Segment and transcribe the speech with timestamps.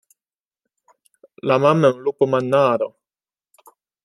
[1.43, 2.97] La mamma è un lupo mannaro!